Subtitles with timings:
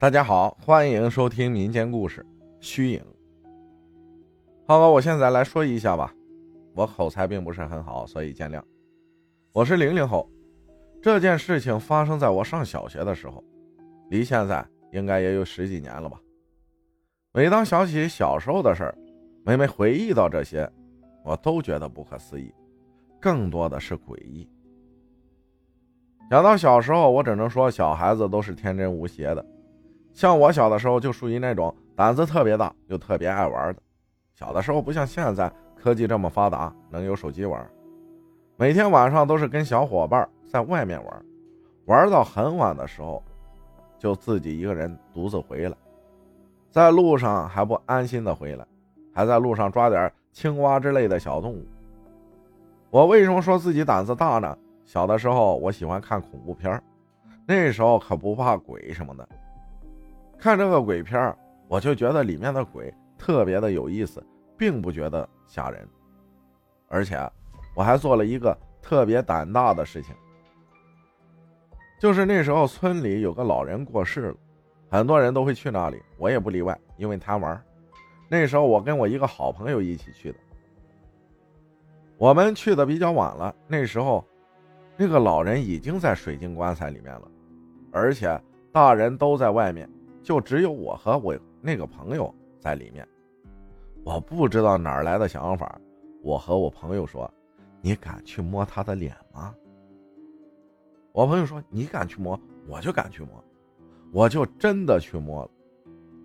[0.00, 2.22] 大家好，欢迎收听民间故事
[2.58, 2.98] 《虚影》。
[4.66, 6.10] 好了，我现在来说一下吧。
[6.74, 8.62] 我口才并不是很好，所以见谅。
[9.52, 10.26] 我是零零后，
[11.02, 13.44] 这件事情发生在我上小学的时候，
[14.08, 16.18] 离现在应该也有十几年了吧。
[17.34, 18.96] 每当想起小时候的事儿，
[19.44, 20.66] 每每回忆到这些，
[21.26, 22.50] 我都觉得不可思议，
[23.20, 24.48] 更多的是诡异。
[26.30, 29.44] 想到小时候，我只能说小孩子都是天真无邪的。
[30.12, 33.82] 像我小的时候就属于那种胆子特别大又特别爱玩的。
[34.34, 37.66] 小的时候不像现在科技这么发达，能有手机玩。
[38.56, 41.24] 每天晚上都是跟小伙伴在外面玩，
[41.86, 43.22] 玩到很晚的时候，
[43.98, 45.76] 就自己一个人独自回来。
[46.70, 48.66] 在路上还不安心的回来，
[49.14, 51.66] 还在路上抓点青蛙之类的小动物。
[52.90, 54.56] 我为什么说自己胆子大呢？
[54.84, 56.82] 小的时候我喜欢看恐怖片
[57.46, 59.28] 那时候可不怕鬼什么的。
[60.40, 61.36] 看这个鬼片
[61.68, 64.24] 我就觉得里面的鬼特别的有意思，
[64.56, 65.86] 并不觉得吓人。
[66.88, 67.16] 而且
[67.76, 70.14] 我还做了一个特别胆大的事情，
[72.00, 74.34] 就是那时候村里有个老人过世了，
[74.90, 77.62] 很多人都会去那里，我也不例外，因为贪玩。
[78.28, 80.38] 那时候我跟我一个好朋友一起去的，
[82.16, 84.24] 我们去的比较晚了，那时候
[84.96, 87.30] 那个老人已经在水晶棺材里面了，
[87.92, 88.40] 而且
[88.72, 89.88] 大人都在外面。
[90.22, 93.06] 就只有我和我那个朋友在里面，
[94.04, 95.80] 我不知道哪儿来的想法。
[96.22, 97.32] 我和我朋友说
[97.80, 99.54] ：“你敢去摸他的脸吗？”
[101.12, 103.42] 我朋友说：“你敢去摸，我就敢去摸。”
[104.12, 105.50] 我就真的去摸了，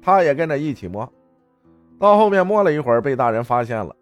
[0.00, 1.12] 他也跟着一起摸。
[1.98, 3.94] 到后面摸了一会儿，被大人发现了，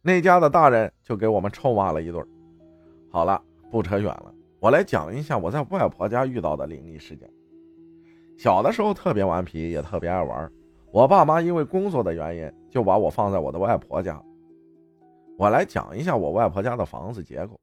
[0.00, 2.26] 那家的大人就给我们臭骂了一顿。
[3.10, 7.30] 好了，不扯远了，我来讲一下我在外婆家遇到的灵异事件。
[8.36, 10.50] 小的时候特别顽皮，也特别爱玩。
[10.90, 14.22] 我爸妈因为工作的原因，就把我放在我的外婆家。
[15.38, 17.58] 我来讲一下我外婆家的房子结构。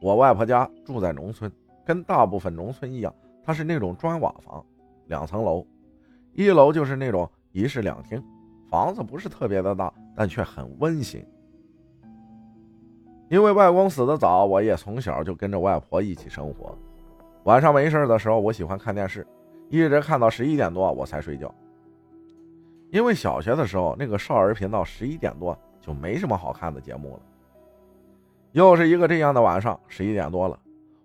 [0.00, 1.50] 我外婆家住在农村，
[1.84, 3.14] 跟大部分农村一样，
[3.44, 4.64] 它是那种砖瓦房，
[5.06, 5.64] 两层楼，
[6.32, 8.20] 一楼就是那种一室两厅，
[8.68, 11.24] 房子不是特别的大，但却很温馨。
[13.28, 16.76] 因为外公死的早，我也从小就跟着外婆一起生活。
[17.44, 19.24] 晚上没事的时候，我喜欢看电视。
[19.72, 21.52] 一直看到十一点多我才睡觉，
[22.90, 27.20] 因为小学的时候那个少儿频道十一点多就没什么好看的节目了。
[28.52, 30.58] 又是一个这样的晚上，十一点多了，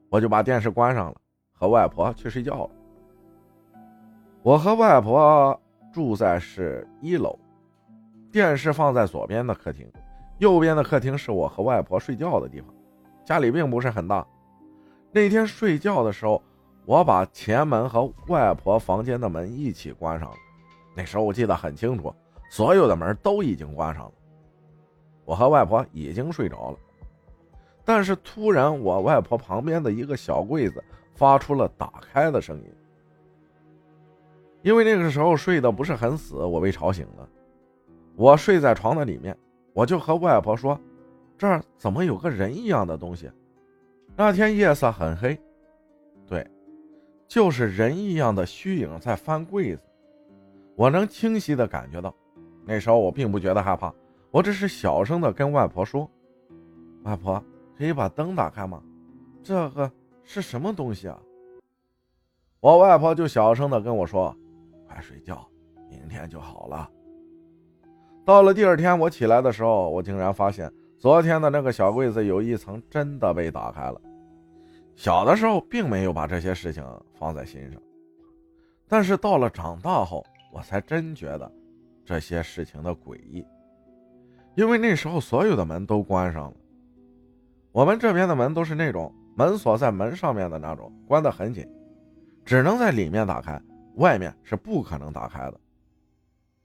[0.09, 1.15] 我就把电视关上了，
[1.53, 2.69] 和外婆去睡觉了。
[4.43, 5.57] 我和外婆
[5.93, 7.39] 住在是一楼，
[8.33, 9.89] 电视放在左边的客厅，
[10.39, 12.67] 右边的客厅是我和外婆睡觉的地方。
[13.23, 14.27] 家里并不是很大，
[15.13, 16.43] 那天睡觉的时候。
[16.87, 20.37] 我把前门和外婆房间的门一起关上了。
[20.95, 22.15] 那时候我记得很清楚，
[22.49, 24.11] 所有的门都已经关上了。
[25.25, 26.77] 我和外婆已经睡着了，
[27.83, 30.81] 但是突然我外婆旁边的一个小柜子
[31.13, 32.73] 发出了打开的声音。
[34.61, 37.27] 因为那个时候睡得不是很死，我被吵醒了。
[38.15, 39.37] 我睡在床的里面，
[39.73, 40.79] 我就和外婆说
[41.37, 43.29] ：“这儿怎么有个人一样的东西？”
[44.15, 45.37] 那天夜色很黑，
[46.25, 46.49] 对。
[47.27, 49.81] 就是人一样的虚影在翻柜子，
[50.75, 52.13] 我能清晰的感觉到。
[52.65, 53.93] 那时候我并不觉得害怕，
[54.31, 56.09] 我只是小声的跟外婆说
[57.03, 57.43] ：“外婆，
[57.77, 58.81] 可以把灯打开吗？
[59.43, 59.89] 这个
[60.23, 61.19] 是什么东西啊？”
[62.59, 64.35] 我外婆就小声的跟我说
[64.87, 65.47] ：“快睡觉，
[65.89, 66.89] 明天就好了。”
[68.25, 74.01] 到了第二天，我起来的时候，我竟然发现昨天的那个小柜子有一层真的被打开了。
[74.97, 77.79] 小的时候并没有把这些事情放在心上，
[78.87, 81.49] 但是到了长大后，我才真觉得
[82.03, 83.45] 这些事情的诡异。
[84.55, 86.57] 因为那时候所有的门都关上了，
[87.71, 91.63] 我们这边的门都是那种门锁在门上面的那种，关得很紧，
[92.43, 93.61] 只能在里面打开，
[93.97, 95.59] 外面是不可能打开的。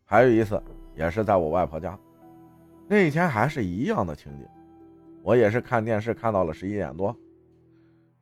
[0.06, 0.60] 还有一次，
[0.96, 1.98] 也是在我外婆家，
[2.88, 4.48] 那一天还是一样的情景，
[5.22, 7.14] 我也是看电视看到了十一点多。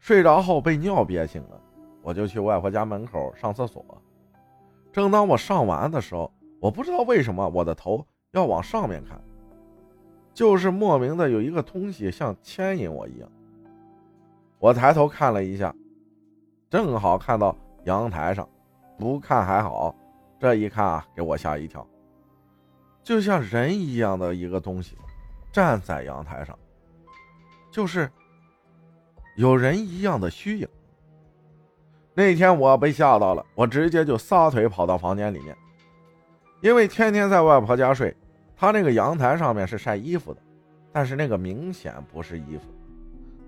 [0.00, 1.60] 睡着后被尿憋醒了，
[2.00, 3.84] 我就去外婆家门口上厕所。
[4.90, 9.20] 正当我上完的时候，我不知道为什么我的头要往上面看，
[10.32, 13.30] 就是莫名的有一个东西像牵引我一样。
[14.58, 15.72] 我抬头看了一下，
[16.70, 17.54] 正好看到
[17.84, 18.48] 阳台上，
[18.98, 19.94] 不看还好，
[20.38, 21.86] 这一看啊，给我吓一跳，
[23.02, 24.96] 就像人一样的一个东西
[25.52, 26.58] 站在阳台上，
[27.70, 28.10] 就是。
[29.40, 30.68] 有人一样的虚影，
[32.12, 35.56] 那天我被吓到了，我直接就撒腿跑到房间里面，
[36.60, 38.14] 因为天天在外婆家睡，
[38.54, 40.42] 她那个阳台上面是晒衣服的，
[40.92, 42.64] 但是那个明显不是衣服，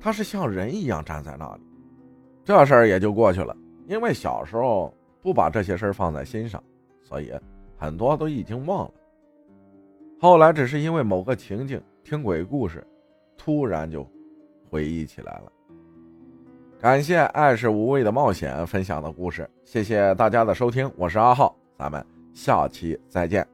[0.00, 1.60] 她是像人一样站在那里。
[2.42, 3.54] 这事儿也就过去了，
[3.86, 6.64] 因为小时候不把这些事儿放在心上，
[7.02, 7.30] 所以
[7.76, 8.94] 很多都已经忘了。
[10.18, 12.82] 后来只是因为某个情景，听鬼故事，
[13.36, 14.10] 突然就
[14.70, 15.52] 回忆起来了。
[16.82, 23.46] 感谢爱是无畏的冒险分享的故事，谢谢大家的收听，我是阿浩，咱们下期再见。